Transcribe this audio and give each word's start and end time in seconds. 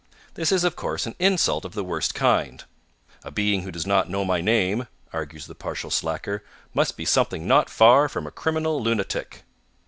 This 0.33 0.51
is, 0.51 0.63
of 0.63 0.75
course, 0.75 1.05
an 1.05 1.13
insult 1.19 1.63
of 1.63 1.75
the 1.75 1.83
worst 1.83 2.15
kind. 2.15 2.63
"A 3.23 3.29
being 3.29 3.61
who 3.61 3.71
does 3.71 3.85
not 3.85 4.09
know 4.09 4.25
my 4.25 4.41
name," 4.41 4.87
argues 5.13 5.45
the 5.45 5.53
partial 5.53 5.91
slacker, 5.91 6.43
"must 6.73 6.97
be 6.97 7.05
something 7.05 7.45
not 7.45 7.69
far 7.69 8.09
from 8.09 8.25
a 8.25 8.31
criminal 8.31 8.81
lunatic." 8.81 9.43